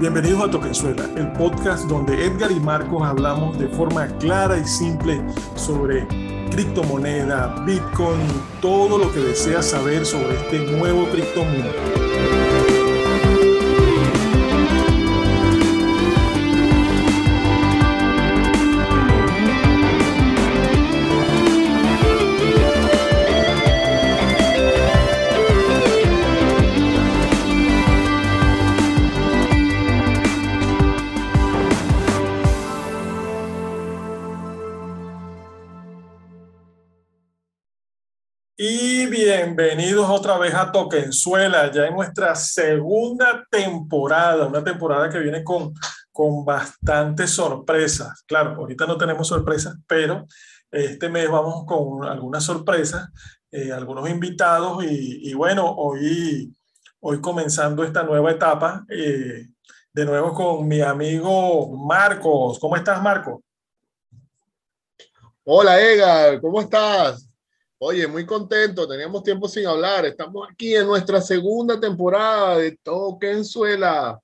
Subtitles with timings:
[0.00, 5.20] Bienvenidos a Toquenzuela, el podcast donde Edgar y Marcos hablamos de forma clara y simple
[5.56, 6.06] sobre
[6.52, 8.28] criptomoneda, Bitcoin,
[8.60, 11.72] todo lo que deseas saber sobre este nuevo criptomundo.
[39.58, 45.74] Bienvenidos otra vez a Toquenzuela, ya en nuestra segunda temporada, una temporada que viene con,
[46.12, 48.22] con bastantes sorpresas.
[48.24, 50.26] Claro, ahorita no tenemos sorpresas, pero
[50.70, 53.08] este mes vamos con algunas sorpresas,
[53.50, 56.54] eh, algunos invitados y, bueno, hoy,
[57.00, 59.48] hoy comenzando esta nueva etapa, eh,
[59.92, 62.60] de nuevo con mi amigo Marcos.
[62.60, 63.42] ¿Cómo estás, Marco?
[65.42, 67.27] Hola, Edgar, ¿cómo estás?
[67.80, 70.04] Oye, muy contento, teníamos tiempo sin hablar.
[70.04, 74.20] Estamos aquí en nuestra segunda temporada de Tokenzuela.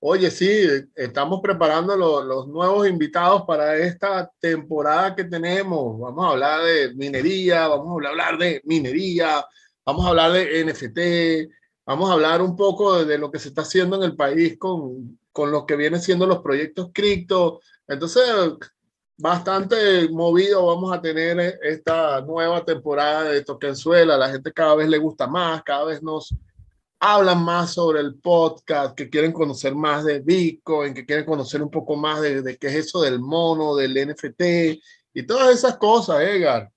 [0.00, 6.00] Oye, sí, estamos preparando los nuevos invitados para esta temporada que tenemos.
[6.00, 9.46] Vamos a hablar de minería, vamos a hablar de minería,
[9.84, 11.48] vamos a hablar de NFT,
[11.86, 15.20] vamos a hablar un poco de, lo que se está haciendo en el país con,
[15.30, 17.60] con lo que vienen siendo los proyectos cripto.
[17.86, 18.24] Entonces,
[19.18, 24.16] bastante movido vamos a tener eh, esta nueva temporada de Toquenzuela.
[24.16, 26.34] La gente cada vez le gusta más, cada vez nos
[26.98, 31.70] hablan más sobre el podcast, que quieren conocer más de Bitcoin, que quieren conocer un
[31.70, 34.42] poco más de, de qué es eso del mono, del NFT
[35.12, 36.70] y todas esas cosas, Edgar.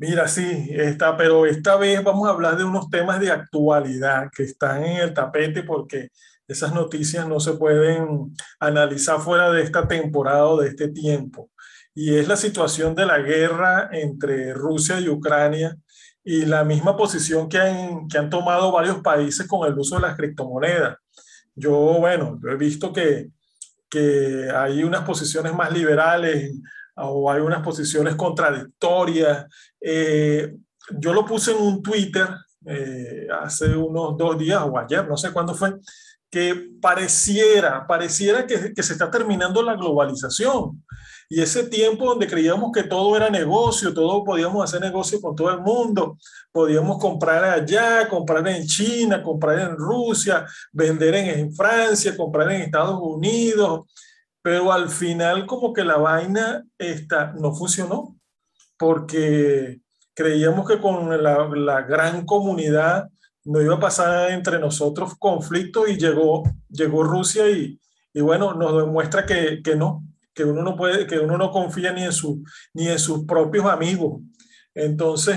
[0.00, 4.44] Mira, sí, está, pero esta vez vamos a hablar de unos temas de actualidad que
[4.44, 6.10] están en el tapete porque
[6.48, 11.50] esas noticias no se pueden analizar fuera de esta temporada o de este tiempo.
[11.94, 15.76] Y es la situación de la guerra entre Rusia y Ucrania
[16.24, 20.02] y la misma posición que han, que han tomado varios países con el uso de
[20.02, 20.96] las criptomonedas.
[21.54, 23.30] Yo, bueno, he visto que,
[23.90, 26.54] que hay unas posiciones más liberales
[26.96, 29.46] o hay unas posiciones contradictorias.
[29.80, 30.54] Eh,
[30.98, 32.28] yo lo puse en un Twitter
[32.66, 35.74] eh, hace unos dos días o ayer, no sé cuándo fue,
[36.30, 40.84] que pareciera, pareciera que, que, se está terminando la globalización.
[41.30, 45.50] Y ese tiempo donde creíamos que todo era negocio, todo podíamos hacer negocio con todo
[45.50, 46.18] el mundo,
[46.52, 52.62] podíamos comprar allá, comprar en China, comprar en Rusia, vender en, en Francia, comprar en
[52.62, 53.86] Estados Unidos,
[54.42, 58.16] pero al final como que la vaina esta no funcionó,
[58.78, 59.80] porque
[60.14, 63.08] creíamos que con la, la gran comunidad
[63.48, 67.80] no iba a pasar entre nosotros conflicto y llegó, llegó Rusia y,
[68.12, 70.04] y bueno, nos demuestra que, que, no,
[70.34, 72.44] que uno no puede, que uno no confía ni en, su,
[72.74, 74.20] ni en sus propios amigos.
[74.74, 75.36] Entonces,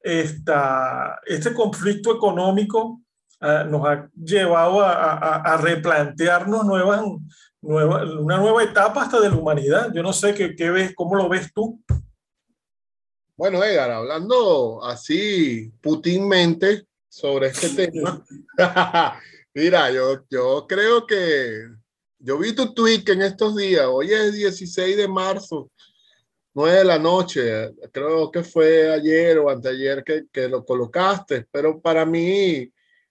[0.00, 3.02] esta, este conflicto económico
[3.42, 7.02] uh, nos ha llevado a, replantearnos nuevas,
[7.60, 9.92] nueva, una nueva etapa hasta de la humanidad.
[9.92, 11.78] Yo no sé qué, qué ves, cómo lo ves tú.
[13.36, 18.24] Bueno, Edgar, hablando así putinmente, sobre este tema.
[19.54, 21.68] Mira, yo, yo creo que
[22.18, 25.70] yo vi tu tweet en estos días, hoy es 16 de marzo,
[26.54, 31.80] 9 de la noche, creo que fue ayer o anteayer que, que lo colocaste, pero
[31.80, 32.68] para mí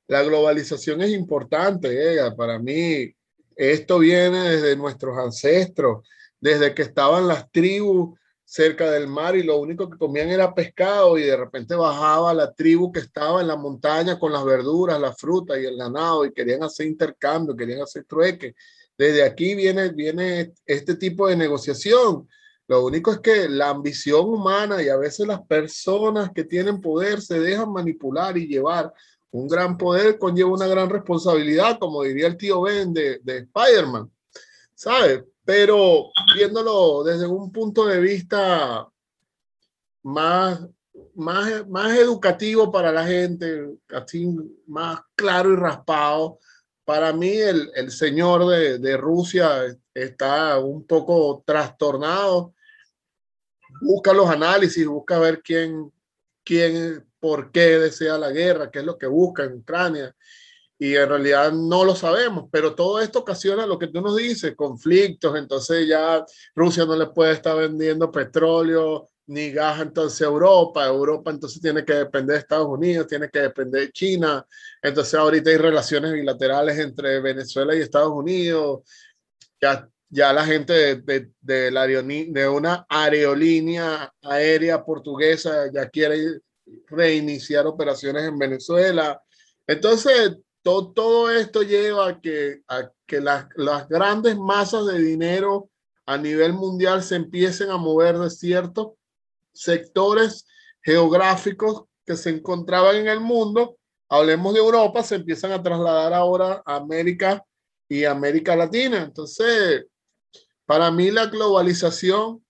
[0.07, 3.09] la globalización es importante, para mí
[3.55, 6.05] esto viene desde nuestros ancestros,
[6.41, 11.17] desde que estaban las tribus cerca del mar y lo único que comían era pescado
[11.17, 15.13] y de repente bajaba la tribu que estaba en la montaña con las verduras, la
[15.13, 18.55] fruta y el ganado y querían hacer intercambio, querían hacer trueque.
[18.97, 22.27] Desde aquí viene, viene este tipo de negociación.
[22.67, 27.21] Lo único es que la ambición humana y a veces las personas que tienen poder
[27.21, 28.93] se dejan manipular y llevar.
[29.31, 34.11] Un gran poder conlleva una gran responsabilidad, como diría el tío Ben de, de Spider-Man.
[34.75, 35.23] ¿Sabes?
[35.45, 38.87] Pero viéndolo desde un punto de vista
[40.03, 40.61] más,
[41.15, 44.27] más, más educativo para la gente, así
[44.67, 46.39] más claro y raspado,
[46.85, 52.53] para mí el, el señor de, de, Rusia está un poco trastornado.
[53.81, 55.91] Busca los análisis, busca ver quién,
[56.43, 60.15] quién, por qué desea la guerra, qué es lo que busca en Ucrania
[60.83, 64.53] y en realidad no lo sabemos, pero todo esto ocasiona lo que tú nos dices,
[64.53, 71.31] conflictos, entonces ya Rusia no le puede estar vendiendo petróleo ni gas entonces Europa, Europa
[71.31, 74.45] entonces tiene que depender de Estados Unidos, tiene que depender de China,
[74.81, 78.81] entonces ahorita hay relaciones bilaterales entre Venezuela y Estados Unidos,
[79.61, 86.41] ya, ya la gente de, de, de, la de una aerolínea aérea portuguesa ya quiere
[86.87, 89.21] reiniciar operaciones en Venezuela,
[89.65, 95.69] entonces todo, todo esto lleva a que, a que las, las grandes masas de dinero
[96.05, 98.97] a nivel mundial se empiecen a mover de cierto
[99.53, 100.45] sectores
[100.81, 103.77] geográficos que se encontraban en el mundo,
[104.09, 107.45] hablemos de Europa, se empiezan a trasladar ahora a América
[107.87, 109.03] y América Latina.
[109.03, 109.85] Entonces,
[110.65, 112.43] para mí la globalización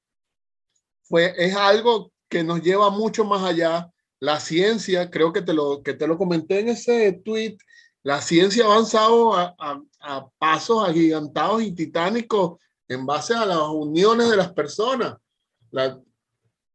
[1.04, 3.90] fue, es algo que nos lleva mucho más allá.
[4.20, 7.58] La ciencia, creo que te lo, que te lo comenté en ese tweet,
[8.04, 13.60] la ciencia ha avanzado a, a, a pasos agigantados y titánicos en base a las
[13.70, 15.16] uniones de las personas.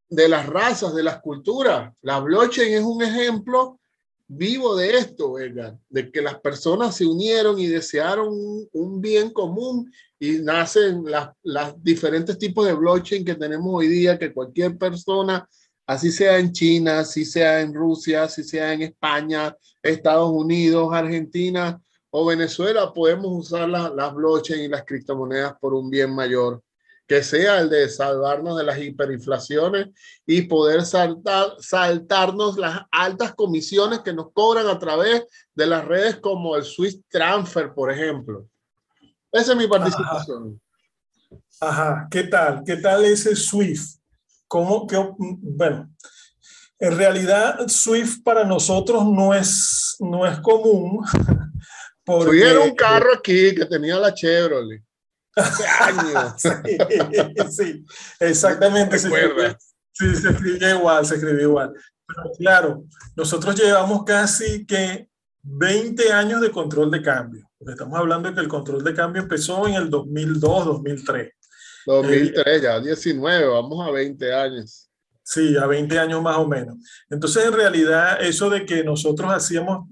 [0.09, 1.93] De las razas, de las culturas.
[2.01, 3.79] La blockchain es un ejemplo
[4.27, 5.79] vivo de esto, ¿verdad?
[5.89, 8.29] de que las personas se unieron y desearon
[8.73, 14.19] un, bien común y nacen las, las diferentes tipos de blockchain que tenemos hoy día,
[14.19, 15.49] que cualquier persona,
[15.89, 21.81] así sea en China, así sea en Rusia, así sea en España, Estados Unidos, Argentina
[22.11, 26.63] o Venezuela, podemos usar las blockchain y las criptomonedas por un bien mayor
[27.07, 29.89] que sea el de salvarnos de las hiperinflaciones
[30.27, 35.25] y poder saltar, saltarnos las altas comisiones que nos cobran a través
[35.55, 38.47] de las redes como el Swiss Transfer, por ejemplo.
[39.33, 40.61] Esa es mi participación.
[41.59, 42.63] Ajá, ¿qué tal?
[42.63, 43.98] ¿Qué tal ese Swift?
[44.49, 45.91] ¿Cómo que, bueno,
[46.79, 51.05] en realidad Swift para nosotros no es, no es común.
[52.05, 54.83] Porque, un carro aquí que tenía la Chevrolet
[57.51, 57.85] sí,
[58.19, 58.99] exactamente.
[58.99, 59.57] Se escribe,
[59.93, 61.75] sí, se escribe igual, se escribe igual.
[62.07, 62.85] Pero claro,
[63.15, 65.09] nosotros llevamos casi que
[65.43, 67.47] 20 años de control de cambio.
[67.61, 71.33] Estamos hablando de que el control de cambio empezó en el 2002, 2003.
[71.89, 74.91] 2003, ya 19, vamos a 20 años.
[75.23, 76.77] Sí, a 20 años más o menos.
[77.11, 79.89] Entonces, en realidad, eso de que nosotros hacíamos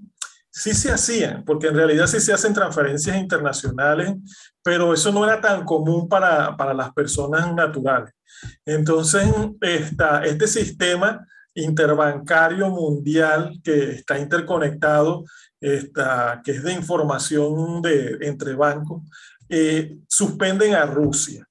[0.49, 4.15] sí se hacían, porque en realidad sí se hacen transferencias internacionales,
[4.63, 8.13] pero eso no era tan común para, para las personas naturales.
[8.65, 9.27] Entonces,
[9.61, 15.25] este sistema interbancario mundial que está interconectado,
[15.59, 19.03] que es de información de, entre bancos,
[19.49, 21.46] eh, suspenden a Rusia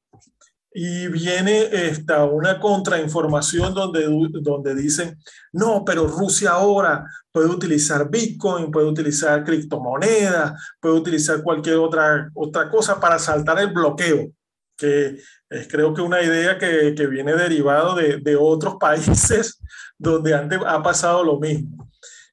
[0.79, 4.07] y viene esta, una contrainformación donde,
[4.43, 5.19] donde dicen,
[5.51, 7.03] no, pero Rusia ahora
[7.33, 13.73] puede utilizar Bitcoin, puede utilizar criptomonedas, puede utilizar cualquier otra, otra cosa para saltar el
[13.73, 14.31] bloqueo,
[14.77, 15.19] que
[15.49, 19.59] es creo que una idea que, que viene derivado de, de otros países
[19.97, 21.89] donde antes ha pasado lo mismo.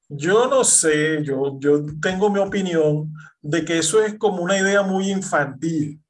[0.09, 4.83] Yo no sé, yo, yo tengo mi opinión de que eso es como una idea
[4.83, 6.02] muy infantil,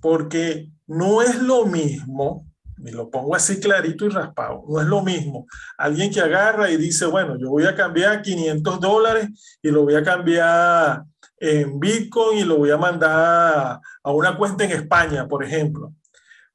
[0.00, 5.02] porque no es lo mismo, me lo pongo así clarito y raspado, no es lo
[5.02, 9.82] mismo alguien que agarra y dice, bueno, yo voy a cambiar 500 dólares y lo
[9.82, 11.04] voy a cambiar
[11.36, 15.94] en Bitcoin y lo voy a mandar a una cuenta en España, por ejemplo.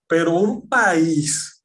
[0.08, 1.64] Pero un país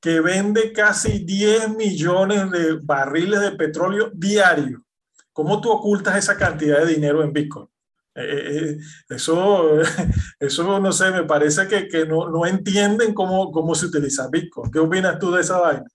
[0.00, 4.84] que vende casi 10 millones de barriles de petróleo diario,
[5.32, 7.68] ¿cómo tú ocultas esa cantidad de dinero en Bitcoin?
[8.18, 8.78] Eh, eh, eh,
[9.10, 9.80] eso,
[10.40, 14.72] eso, no sé, me parece que, que no, no, entienden cómo, cómo se utiliza Bitcoin.
[14.72, 15.86] ¿Qué opinas tú de esa vaina?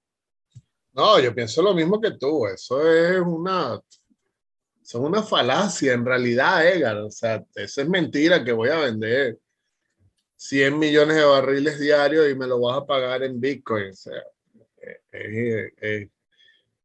[0.93, 2.47] No, yo pienso lo mismo que tú.
[2.47, 3.77] Eso es una,
[4.83, 6.97] son una falacia en realidad, Edgar.
[6.97, 9.37] O sea, eso es mentira que voy a vender
[10.37, 13.89] 100 millones de barriles diarios y me lo vas a pagar en Bitcoin.
[13.89, 14.21] O sea,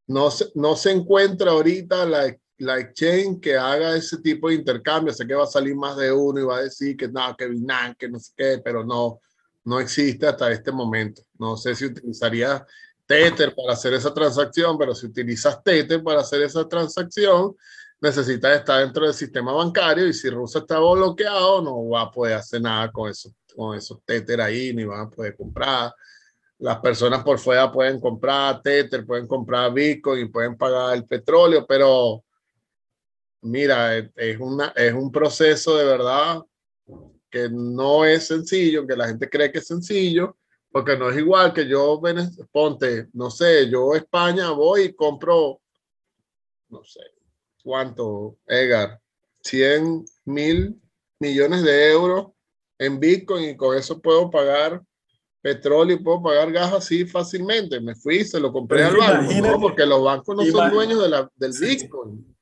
[0.08, 5.12] no, se, no se encuentra ahorita la la exchange que haga ese tipo de intercambio,
[5.12, 7.46] sé que va a salir más de uno y va a decir que no, que
[7.46, 9.20] Binance, que no sé qué, pero no,
[9.64, 11.22] no existe hasta este momento.
[11.38, 12.66] No sé si utilizaría
[13.06, 17.54] Tether para hacer esa transacción, pero si utilizas Tether para hacer esa transacción,
[18.00, 22.34] necesitas estar dentro del sistema bancario y si Rusia está bloqueado, no va a poder
[22.34, 25.94] hacer nada con eso, con esos Tether ahí, ni van a poder comprar.
[26.58, 31.64] Las personas por fuera pueden comprar Tether, pueden comprar Bitcoin y pueden pagar el petróleo,
[31.66, 32.24] pero
[33.42, 36.42] mira, es, una, es un proceso de verdad
[37.30, 40.36] que no es sencillo, que la gente cree que es sencillo,
[40.70, 42.00] porque no es igual que yo,
[42.50, 45.60] ponte, no sé, yo a España voy y compro,
[46.68, 47.00] no sé,
[47.62, 49.00] ¿cuánto, Edgar?
[49.42, 50.80] 100 mil
[51.18, 52.28] millones de euros
[52.78, 54.82] en Bitcoin y con eso puedo pagar
[55.40, 57.80] petróleo y puedo pagar gas así fácilmente.
[57.80, 59.60] Me fui, se lo compré al banco, ¿no?
[59.60, 62.36] porque los bancos no son dueños de la, del Bitcoin.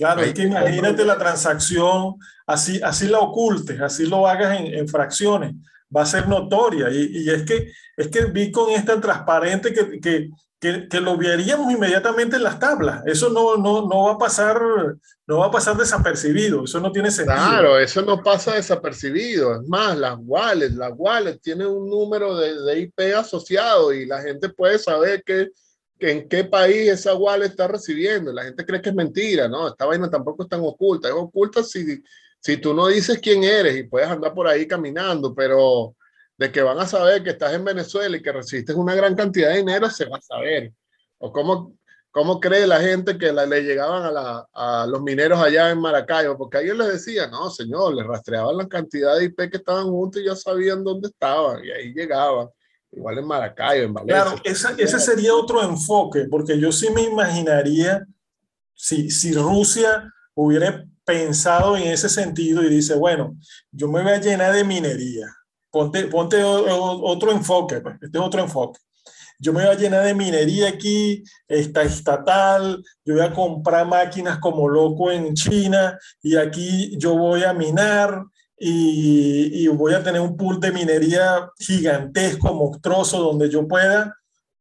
[0.00, 2.14] Claro, es que imagínate la transacción,
[2.46, 5.54] así, así la ocultes, así lo hagas en, en fracciones,
[5.94, 6.88] va a ser notoria.
[6.90, 11.00] Y, y, es, que, es que el Bitcoin es tan transparente que, que, que, que,
[11.02, 13.02] lo veríamos inmediatamente en las tablas.
[13.04, 14.58] Eso no, no, no, va a pasar,
[15.26, 16.64] no va a pasar desapercibido.
[16.64, 17.36] Eso no tiene sentido.
[17.36, 19.60] Claro, eso no pasa desapercibido.
[19.60, 24.22] Es más, las wallets, las wallets tienen un número de, de IP asociado y la
[24.22, 25.50] gente puede saber que, que,
[26.00, 28.32] en qué país esa wallet está recibiendo.
[28.32, 29.68] La gente cree que es mentira, ¿no?
[29.68, 31.08] Esta vaina tampoco es tan oculta.
[31.08, 32.02] Es oculta si,
[32.40, 35.94] si tú no dices quién eres y puedes andar por ahí caminando, pero
[36.36, 39.50] de que van a saber que estás en Venezuela y que recibiste una gran cantidad
[39.50, 40.72] de dinero, se va a saber.
[41.18, 41.76] O cómo,
[42.10, 44.10] cómo cree la gente que la, le llegaban
[44.54, 48.56] a, los mineros allá en Maracaibo, porque a ellos les decían, no, señor, les rastreaban
[48.56, 52.48] la cantidad de IP que estaban juntos y ya sabían dónde estaban, y ahí llegaban.
[52.92, 54.22] Igual en Maracaibo, en Valencia.
[54.22, 58.06] Claro, esa, ese sería otro enfoque, porque yo sí me imaginaría
[58.74, 63.36] si, si Rusia hubiera pensado en ese sentido y dice, bueno,
[63.70, 65.26] yo me voy a llenar de minería,
[65.70, 67.96] ponte, ponte otro enfoque, pues.
[68.00, 68.80] este es otro enfoque.
[69.38, 74.38] Yo me voy a llenar de minería aquí, está estatal, yo voy a comprar máquinas
[74.38, 78.22] como loco en China y aquí yo voy a minar
[78.62, 84.14] y, voy a tener un pool de minería gigantesco, monstruoso, donde yo pueda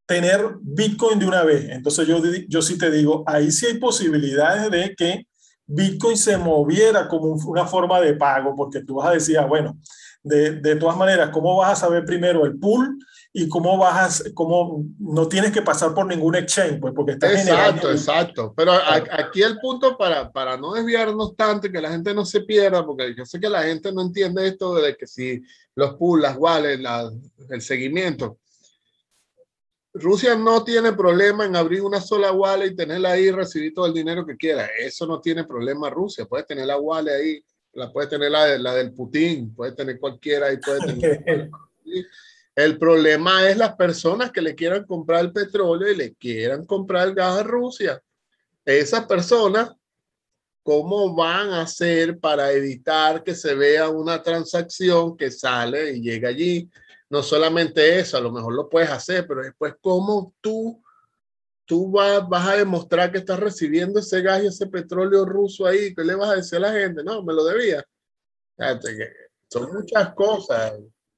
[0.06, 1.70] tener Bitcoin de una vez.
[1.70, 5.28] Entonces yo, yo sí te digo, ahí sí hay posibilidades de que
[5.66, 9.78] Bitcoin se moviera como una forma de pago, porque tú vas a decir, ah, bueno,
[10.24, 12.98] de, de, todas maneras, ¿cómo vas a saber primero el pool
[13.32, 16.80] y cómo a, cómo no tienes que pasar por ningún exchange?
[16.80, 18.54] Pues porque está Exacto, exacto.
[18.56, 22.26] Pero a, aquí el punto para, para no desviarnos tanto y que la gente no
[22.26, 25.42] se pierda, porque yo sé que la gente no entiende esto de que si
[25.76, 27.12] los pools, las wallets, la,
[27.50, 28.40] el seguimiento.
[29.94, 33.88] Rusia no tiene problema en abrir una sola wallet y tenerla ahí y recibir todo
[33.88, 34.68] el dinero que quiera.
[34.80, 36.26] Eso no tiene problema Rusia.
[36.26, 37.44] Puede tener la wallet ahí
[37.74, 41.50] la puede tener la, la del Putin, puede tener cualquiera y puede tener.
[42.60, 47.08] El problema es las personas que le quieran comprar el petróleo y le quieran comprar
[47.08, 48.02] el gas a Rusia.
[48.66, 49.72] Esas personas,
[50.62, 56.28] ¿cómo van a hacer para evitar que se vea una transacción que sale y llega
[56.28, 56.70] allí?
[57.10, 60.82] No solamente eso, a lo mejor lo puedes hacer, pero después, ¿cómo tú
[61.66, 65.94] tú vas, vas, a demostrar que estás recibiendo ese gas y ese petróleo ruso ahí,
[65.94, 67.04] ¿qué le vas a decir a la gente?
[67.04, 67.86] No, me lo debía.
[69.48, 70.74] Son muchas cosas.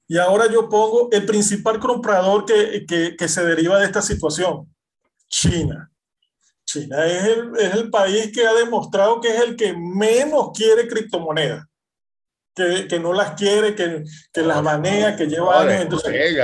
[0.08, 4.72] Y ahora yo pongo el principal comprador que, que, que se deriva de esta situación,
[5.28, 5.90] China.
[6.64, 10.86] China es el, es el, país que ha demostrado que es el que menos quiere
[10.86, 11.66] criptomonedas,
[12.54, 15.82] que, que no las quiere, que, que las banea, que lleva años.
[15.82, 16.36] Entonces,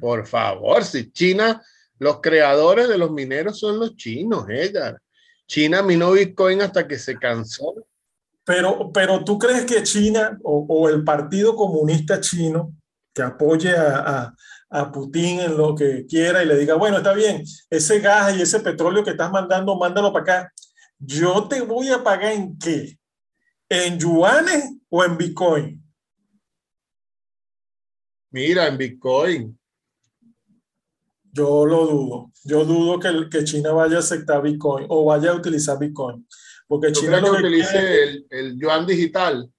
[0.00, 1.62] por favor, si China
[1.98, 5.00] los creadores de los mineros son los chinos, Edgar.
[5.46, 7.74] China minó Bitcoin hasta que se cansó.
[8.44, 12.74] Pero, pero tú crees que China o, o el Partido Comunista Chino,
[13.16, 14.36] que apoye a, a,
[14.68, 18.42] a, Putin en lo que quiera y le diga, bueno, está bien, ese gas y
[18.42, 20.52] ese petróleo que estás mandando, mándalo para acá.
[20.98, 22.98] Yo te voy a pagar en qué?
[23.70, 25.82] ¿En yuanes o en Bitcoin?
[28.30, 29.58] Mira, en Bitcoin.
[31.32, 32.32] Yo lo dudo.
[32.44, 36.26] Yo dudo que, que China vaya a aceptar Bitcoin o vaya a utilizar Bitcoin.
[36.68, 39.50] Porque China no utilice el, el, yuan digital.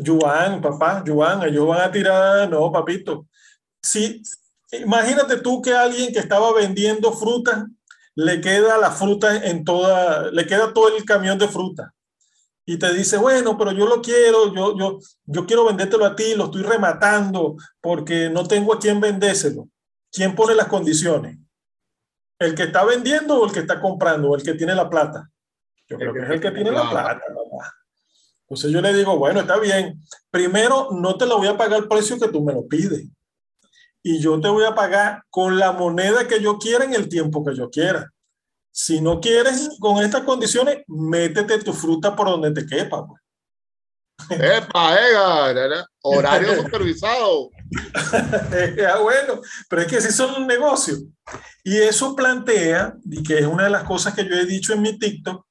[0.00, 1.42] Yuan, papá, yuan.
[1.42, 3.26] Ellos van a tirar, no, papito.
[3.82, 4.22] Sí,
[4.72, 7.66] imagínate tú que alguien que estaba vendiendo fruta
[8.14, 11.92] le queda la fruta en toda, le queda todo el camión de fruta
[12.64, 16.34] y te dice, bueno, pero yo lo quiero, yo, yo, yo quiero vendértelo a ti,
[16.34, 19.68] lo estoy rematando porque no tengo a quién vendérselo.
[20.12, 21.38] ¿quién pone las condiciones?
[22.38, 25.28] ¿El que está vendiendo o el que está comprando o el que tiene la plata?
[25.88, 27.22] Yo creo que es el que tiene la plata.
[28.52, 29.98] Entonces yo le digo, bueno, está bien.
[30.30, 33.06] Primero, no te lo voy a pagar el precio que tú me lo pides.
[34.02, 37.42] Y yo te voy a pagar con la moneda que yo quiera en el tiempo
[37.42, 38.12] que yo quiera.
[38.70, 43.06] Si no quieres con estas condiciones, métete tu fruta por donde te quepa.
[43.06, 43.22] Pues.
[44.28, 47.48] Epa, Edgar, horario supervisado.
[48.12, 49.40] ah, bueno,
[49.70, 51.04] pero es que así son los negocios.
[51.64, 54.82] Y eso plantea, y que es una de las cosas que yo he dicho en
[54.82, 55.42] mi TikTok,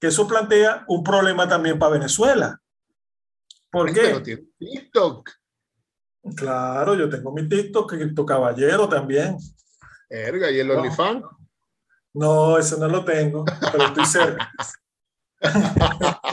[0.00, 2.60] que eso plantea un problema también para Venezuela.
[3.70, 4.20] ¿Por qué?
[4.20, 5.30] Tiene TikTok.
[6.34, 9.36] Claro, yo tengo mi TikTok, tu caballero también.
[10.08, 11.24] Erga, ¿y el OnlyFans?
[12.14, 14.52] No, ese no lo tengo, pero estoy cerca.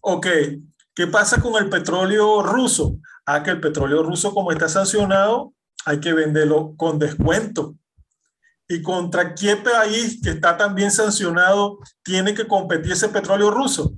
[0.00, 0.26] ok,
[1.00, 2.98] ¿Qué pasa con el petróleo ruso?
[3.24, 5.54] Ah, que el petróleo ruso, como está sancionado,
[5.86, 7.76] hay que venderlo con descuento.
[8.72, 13.96] ¿Y contra qué país que está también sancionado tiene que competir ese petróleo ruso?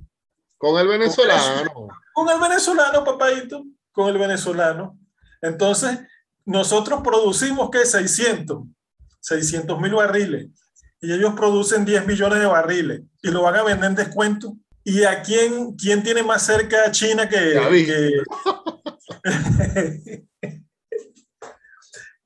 [0.57, 1.89] Con el venezolano.
[2.11, 4.97] Con el venezolano, papadito, con el venezolano.
[5.43, 5.99] Entonces,
[6.43, 7.85] nosotros producimos, ¿qué?
[7.85, 8.63] 600,
[9.19, 10.47] 600 mil barriles.
[11.01, 14.57] Y ellos producen 10 millones de barriles y lo van a vender en descuento.
[14.83, 17.59] ¿Y a quién, quién tiene más cerca a China que...
[17.85, 18.23] que...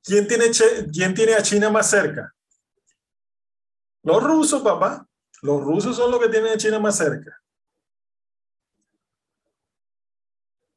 [0.02, 0.46] ¿Quién, tiene,
[0.90, 2.32] ¿Quién tiene a China más cerca?
[4.08, 5.06] Los rusos, papá.
[5.42, 7.38] Los rusos son los que tienen a China más cerca.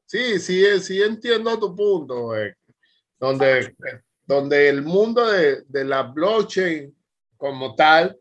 [0.05, 2.57] Sí, sí, sí entiendo tu punto, eh.
[3.17, 3.73] donde,
[4.25, 6.93] donde el mundo de, de, la blockchain
[7.37, 8.19] como tal,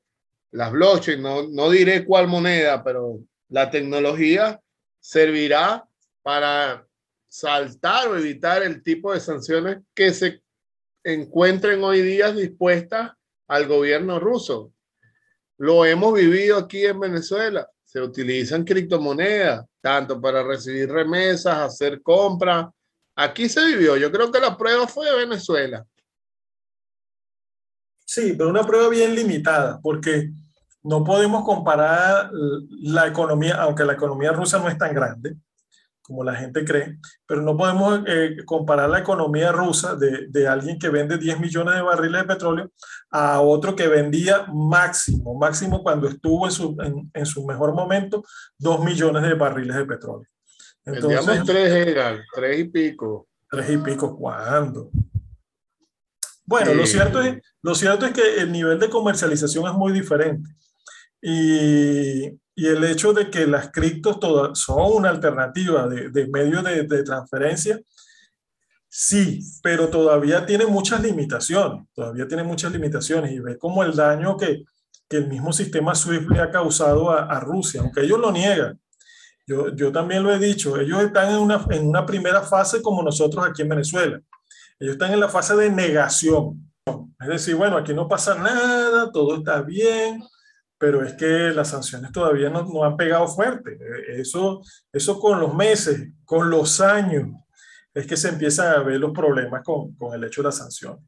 [0.53, 4.61] las blockchain, no, no diré cuál moneda, pero la tecnología
[5.01, 5.85] servirá
[6.23, 6.87] para
[7.27, 10.41] saltar o evitar el tipo de sanciones que se
[11.03, 13.11] encuentren hoy día dispuestas
[13.49, 14.73] al gobierno ruso.
[15.61, 17.69] Lo hemos vivido aquí en Venezuela.
[17.85, 22.69] Se utilizan criptomonedas tanto para recibir remesas, hacer compras.
[23.15, 23.95] Aquí se vivió.
[23.99, 25.85] Yo creo que la prueba fue de Venezuela.
[28.07, 30.31] Sí, pero una prueba bien limitada, porque
[30.83, 35.37] no podemos comparar la economía, aunque la economía rusa no es tan grande
[36.11, 40.77] como la gente cree, pero no podemos eh, comparar la economía rusa de, de, alguien
[40.77, 42.73] que vende 10 millones de barriles de petróleo
[43.13, 48.25] a otro que vendía máximo, máximo cuando estuvo en su, en, en su mejor momento,
[48.59, 50.29] 2 millones de barriles de petróleo.
[50.85, 51.47] Entonces, Vendíamos
[52.35, 53.29] tres, y pico.
[53.49, 54.91] Tres y pico, ¿cuándo?
[56.45, 56.77] Bueno, sí.
[56.77, 60.51] lo, cierto es, lo cierto es que el nivel de comercialización es muy diferente.
[61.23, 66.63] Y, y el hecho de que las criptos todas son una alternativa de, de medio
[66.63, 67.81] de, de, transferencia,
[68.87, 74.37] sí, pero todavía tiene muchas limitaciones, todavía tiene muchas limitaciones y ve como el daño
[74.37, 74.65] que,
[75.09, 78.79] que el mismo sistema SWIFT le ha causado a, a Rusia, aunque ellos lo niegan.
[79.47, 83.03] Yo, yo, también lo he dicho, ellos están en una, en una primera fase como
[83.03, 84.21] nosotros aquí en Venezuela.
[84.79, 86.71] Ellos están en la fase de negación.
[87.21, 90.23] Es decir, bueno, aquí no pasa nada, todo está bien,
[90.81, 93.79] pero es que las sanciones todavía no, no, han pegado fuerte.
[94.09, 97.29] Eso, eso con los meses, con los años,
[97.93, 101.07] es que se empiezan a ver los problemas con, con el hecho de la sanción.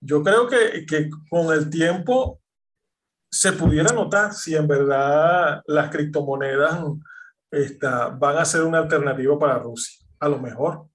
[0.00, 2.42] Yo creo que, que, con el tiempo
[3.30, 6.78] se pudiera notar si en verdad las criptomonedas
[7.50, 10.06] esta, van a ser una alternativa para Rusia.
[10.20, 10.88] A lo mejor.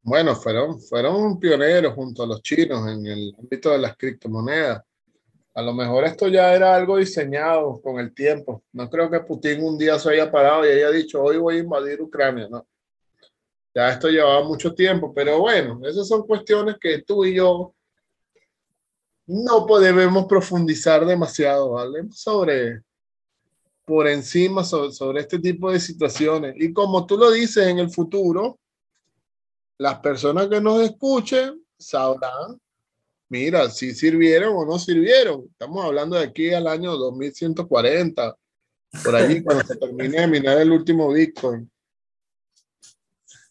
[0.00, 4.84] Bueno, fueron, fueron pioneros junto a los chinos en el ámbito de las criptomonedas.
[5.54, 8.62] A lo mejor esto ya era algo diseñado con el tiempo.
[8.72, 11.60] No creo que Putin un día se haya parado y haya dicho, hoy voy a
[11.60, 12.66] invadir Ucrania, ¿no?
[13.74, 17.74] Ya esto llevaba mucho tiempo, pero bueno, esas son cuestiones que tú y yo
[19.26, 22.08] no podemos profundizar demasiado, ¿vale?
[22.10, 22.82] Sobre,
[23.84, 26.54] por encima sobre, sobre este tipo de situaciones.
[26.56, 28.58] Y como tú lo dices, en el futuro,
[29.78, 32.60] las personas que nos escuchen sabrán,
[33.30, 35.46] mira, si sirvieron o no sirvieron.
[35.50, 38.36] Estamos hablando de aquí al año 2140,
[39.02, 41.70] por allí, cuando se termine de minar el último Bitcoin.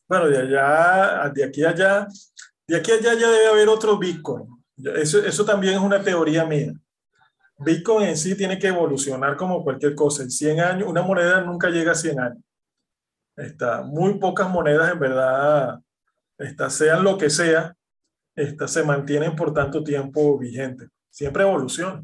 [0.08, 2.08] Bueno, de allá, de aquí a allá,
[2.68, 4.48] de aquí a allá ya debe haber otro Bitcoin.
[4.96, 6.74] Eso, eso también es una teoría mía.
[7.58, 10.24] Bitcoin en sí tiene que evolucionar como cualquier cosa.
[10.24, 12.44] En 100 años, una moneda nunca llega a 100 años.
[13.36, 15.80] Está, muy pocas monedas en verdad
[16.40, 17.76] esta, sean lo que sea,
[18.40, 20.90] esta, se mantienen por tanto tiempo vigentes.
[21.10, 22.04] Siempre evoluciona.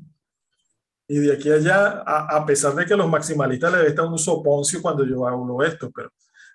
[1.07, 4.17] Y de aquí a allá, a, a, pesar de que los maximalistas le están un
[4.17, 6.11] soponcio cuando yo hablo esto, pero,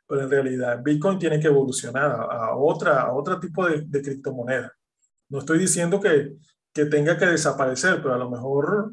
[0.07, 4.73] pero en realidad Bitcoin tiene que evolucionar a, otra, a otro tipo de, de criptomoneda.
[5.29, 6.35] No estoy diciendo que,
[6.73, 8.93] que tenga que desaparecer, pero a lo mejor,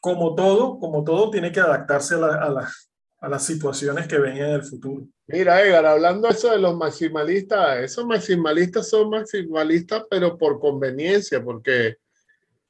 [0.00, 2.72] como todo, como todo, tiene que adaptarse a, la, a, la,
[3.20, 5.06] a las situaciones que ven en el futuro.
[5.26, 11.96] Mira, Edgar, hablando eso de los maximalistas, esos maximalistas son maximalistas, pero por conveniencia, porque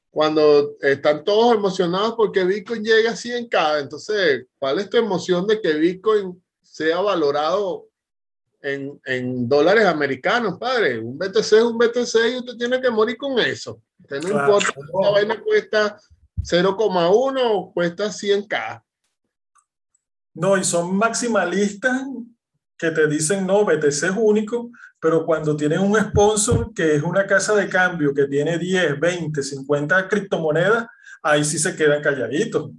[0.09, 5.61] cuando están todos emocionados porque Bitcoin llega a 100K, entonces, ¿cuál es tu emoción de
[5.61, 7.85] que Bitcoin sea valorado
[8.61, 10.97] en, en dólares americanos, padre?
[10.97, 13.79] Un BTC es un BTC y usted tiene que morir con eso.
[14.01, 14.57] Usted no claro.
[14.57, 15.99] importa si la vaina cuesta
[16.41, 18.83] 0,1 o cuesta 100K.
[20.37, 22.03] No, y son maximalistas
[22.77, 24.69] que te dicen, no, BTC es único,
[24.99, 29.41] pero cuando tienen un sponsor que es una casa de cambio que tiene 10, 20,
[29.41, 30.85] 50 criptomonedas,
[31.23, 32.69] ahí sí se quedan calladitos.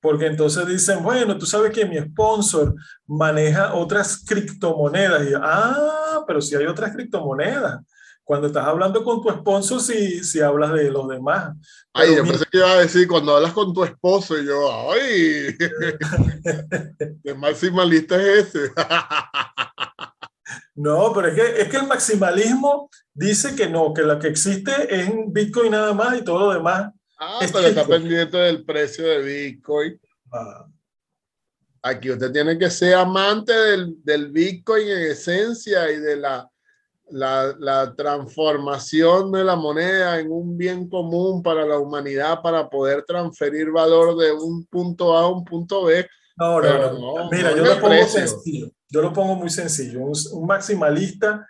[0.00, 2.74] porque entonces dicen, bueno, tú sabes que mi sponsor
[3.06, 5.28] maneja otras criptomonedas.
[5.28, 7.80] Y ah, pero si hay otras criptomonedas.
[8.26, 11.54] Cuando estás hablando con tu sponsor, si, si hablas de los demás.
[11.92, 15.56] Ay, yo pensé que iba a decir, cuando hablas con tu esposo, y yo, ay,
[17.22, 18.72] qué maximalista es ese.
[20.74, 24.72] no, pero es que, es que el maximalismo dice que no, que lo que existe
[24.90, 29.22] es Bitcoin nada más y todo lo demás Ah, pero está pendiente del precio de
[29.22, 29.98] Bitcoin.
[30.32, 30.66] Ah.
[31.82, 36.50] Aquí usted tiene que ser amante del, del Bitcoin en esencia y de la,
[37.10, 43.04] la, la, transformación de la moneda en un bien común para la humanidad para poder
[43.04, 46.06] transferir valor de un punto A a un punto B.
[46.36, 47.30] No, no, no.
[47.30, 48.70] Mira, yo lo pongo sencillo.
[48.88, 50.00] Yo lo pongo muy sencillo.
[50.32, 51.46] un maximalista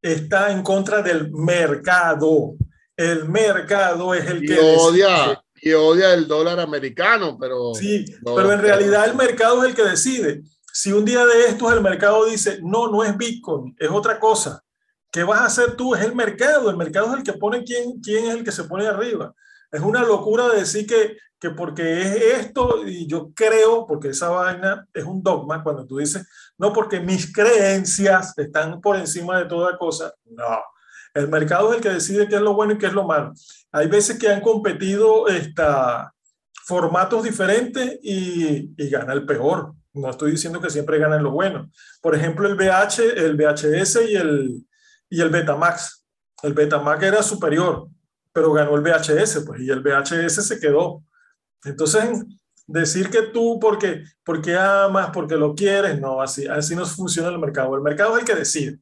[0.00, 2.54] está en contra del mercado
[2.98, 8.60] el mercado es el que odia y odia el dólar americano, pero sí, pero en
[8.60, 10.42] realidad el mercado es el que decide.
[10.72, 14.64] Si un día de estos el mercado dice, no, no es Bitcoin, es otra cosa,
[15.10, 15.94] ¿qué vas a hacer tú?
[15.94, 18.64] Es el mercado, el mercado es el que pone quién, quién es el que se
[18.64, 19.34] pone arriba.
[19.70, 24.86] Es una locura decir que, que porque es esto, y yo creo, porque esa vaina
[24.92, 29.76] es un dogma, cuando tú dices, no, porque mis creencias están por encima de toda
[29.78, 30.60] cosa, no
[31.14, 33.32] el mercado es el que decide qué es lo bueno y qué es lo malo.
[33.72, 36.12] Hay veces que han competido esta,
[36.64, 39.74] formatos diferentes y, y gana el peor.
[39.94, 41.70] No estoy diciendo que siempre ganan lo bueno.
[42.00, 44.66] Por ejemplo, el VH, el VHS y el,
[45.10, 46.04] y el Betamax.
[46.42, 47.88] El Betamax era superior,
[48.32, 51.02] pero ganó el VHS, pues, y el VHS se quedó.
[51.64, 52.24] Entonces,
[52.68, 57.38] decir que tú porque, porque amas, porque lo quieres, no, así, así no funciona el
[57.38, 57.74] mercado.
[57.74, 58.78] El mercado es el que decide.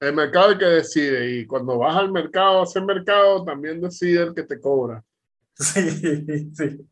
[0.00, 3.80] El mercado es el que decide y cuando vas al mercado a hacer mercado también
[3.80, 5.02] decide el que te cobra.
[5.56, 5.88] Sí,
[6.52, 6.88] sí.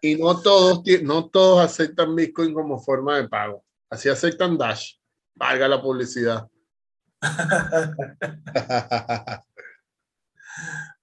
[0.00, 3.62] Y no todos, no todos aceptan Bitcoin como forma de pago.
[3.90, 4.94] Así aceptan Dash.
[5.34, 6.48] Valga la publicidad.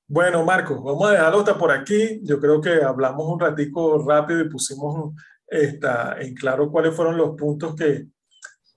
[0.08, 2.22] bueno, Marco, vamos a dejarlo hasta por aquí.
[2.24, 5.14] Yo creo que hablamos un ratico rápido y pusimos
[5.48, 8.08] esta, en claro cuáles fueron los puntos que,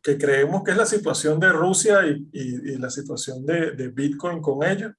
[0.03, 4.41] que creemos que es la situación de Rusia y, y, la situación de, de, Bitcoin
[4.41, 4.93] con ellos.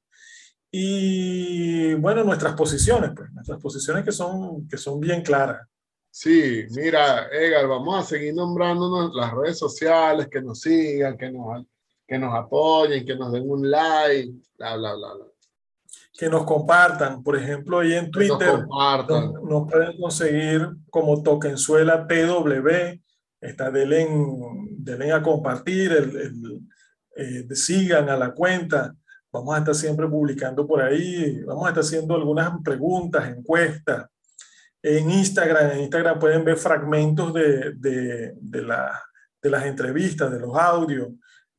[0.72, 5.68] Y bueno, nuestras posiciones, pues, nuestras posiciones que son, que son bien claras.
[6.10, 11.66] Sí, mira, Edgar, vamos a seguir nombrándonos las redes sociales, que nos sigan, que nos,
[12.12, 15.26] que nos apoyen, que nos den un like, bla, bla, bla, bla.
[16.12, 22.06] Que nos compartan, por ejemplo, ahí en Twitter nos, nos, nos pueden conseguir como Tokenzuela
[22.06, 23.00] TW
[23.40, 24.10] Está, denle,
[24.72, 26.60] denle a compartir, el, el,
[27.16, 28.94] eh, sigan a la cuenta.
[29.32, 31.42] Vamos a estar siempre publicando por ahí.
[31.46, 34.08] Vamos a estar haciendo algunas preguntas, encuestas.
[34.84, 39.02] En Instagram, en Instagram pueden ver fragmentos de, de, de, la,
[39.42, 41.08] de las entrevistas, de los audios.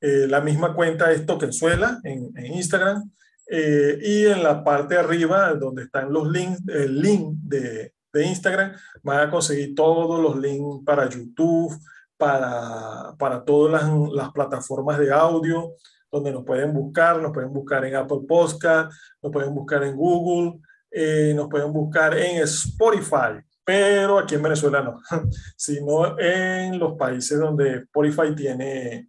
[0.03, 3.09] Eh, la misma cuenta es Tokenzuela en, Instagram.
[3.49, 8.27] Eh, y en la parte de arriba, donde están los links, el link de, de
[8.27, 11.73] Instagram, van a conseguir todos los links para YouTube,
[12.17, 15.75] para, para todas las, las, plataformas de audio,
[16.11, 20.61] donde nos pueden buscar, nos pueden buscar en Apple Podcast, nos pueden buscar en Google,
[20.91, 25.01] eh, nos pueden buscar en Spotify, pero aquí en Venezuela no,
[25.57, 29.09] sino en los países donde Spotify tiene,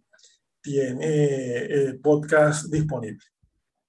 [0.64, 3.22] tiene eh, podcast disponible.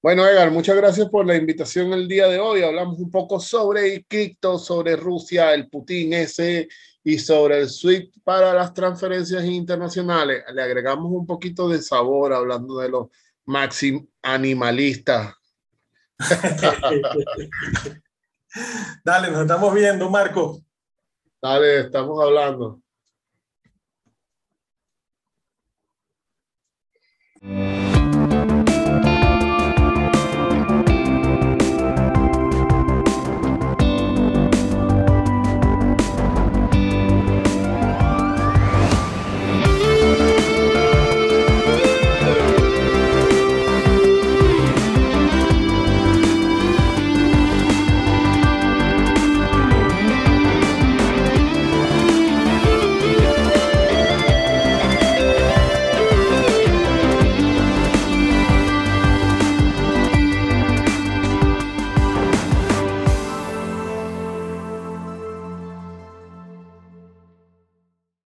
[0.02, 2.62] Bueno, Edgar, muchas gracias por la invitación el día de hoy.
[2.62, 6.68] Hablamos un poco sobre cripto, sobre Rusia, el Putin ese
[7.04, 10.44] y sobre el SWIFT para las transferencias internacionales.
[10.54, 13.08] Le agregamos un poquito de sabor hablando de los
[13.46, 15.34] máxim animalistas.
[19.04, 20.62] Dale, nos estamos viendo, Marco.
[21.42, 22.82] Dale, estamos hablando.